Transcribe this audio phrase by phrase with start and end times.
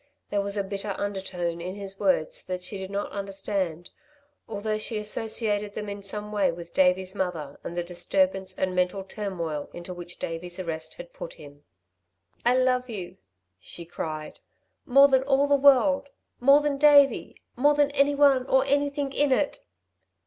[0.31, 3.91] There was a bitter undertone in his words that she did not understand,
[4.47, 9.03] although she associated them in some way with Davey's mother and the disturbance and mental
[9.03, 11.65] turmoil into which Davey's arrest had put him.
[12.43, 13.17] "I love you,"
[13.59, 14.39] she cried,
[14.87, 16.09] "more than all the world
[16.39, 19.61] more than Davey, more than anyone or anything in it!"